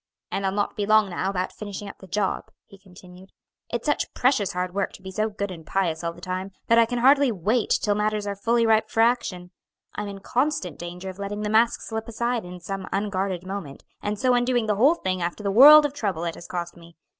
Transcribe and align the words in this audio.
"And 0.31 0.47
I'll 0.47 0.51
not 0.51 0.75
be 0.75 0.87
long 0.87 1.11
now 1.11 1.29
about 1.29 1.53
finishing 1.53 1.87
up 1.87 1.99
the 1.99 2.07
job," 2.07 2.45
he 2.65 2.79
continued; 2.79 3.29
"it's 3.69 3.85
such 3.85 4.11
precious 4.15 4.53
hard 4.53 4.73
work 4.73 4.93
to 4.93 5.01
be 5.03 5.11
so 5.11 5.29
good 5.29 5.51
and 5.51 5.63
pious 5.63 6.03
all 6.03 6.11
the 6.11 6.19
time, 6.19 6.49
that 6.65 6.79
I 6.79 6.87
can 6.87 6.97
hardly 6.97 7.31
wait 7.31 7.69
till 7.69 7.93
matters 7.93 8.25
are 8.25 8.35
fully 8.35 8.65
ripe 8.65 8.89
for 8.89 9.01
action. 9.01 9.51
I'm 9.93 10.07
in 10.07 10.17
constant 10.17 10.79
danger 10.79 11.11
of 11.11 11.19
letting 11.19 11.41
the 11.41 11.51
mask 11.51 11.81
slip 11.81 12.07
aside 12.07 12.45
in 12.45 12.59
some 12.61 12.87
unguarded 12.91 13.45
moment, 13.45 13.83
and 14.01 14.17
so 14.17 14.33
undoing 14.33 14.65
the 14.65 14.77
whole 14.77 14.95
thing 14.95 15.21
after 15.21 15.43
the 15.43 15.51
world 15.51 15.85
of 15.85 15.93
trouble 15.93 16.23
it 16.23 16.33
has 16.33 16.47
cost 16.47 16.75
me. 16.75 16.95